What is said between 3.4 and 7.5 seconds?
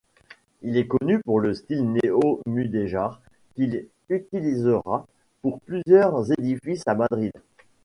qu'il utilisera pour plusieurs édifices à Madrid.